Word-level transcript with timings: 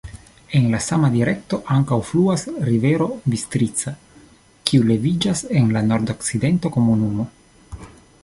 En 0.59 0.63
la 0.73 0.77
sama 0.83 1.09
direkto 1.15 1.57
ankaŭ 1.73 1.97
fluas 2.11 2.45
rivero 2.69 3.09
Bistrica, 3.33 3.93
kiu 4.71 4.87
leviĝas 4.93 5.43
en 5.61 5.71
la 5.77 5.87
nordokcidento 5.91 6.73
komunumo. 6.79 7.27